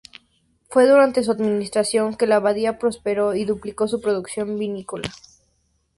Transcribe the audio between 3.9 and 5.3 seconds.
producción vinícola.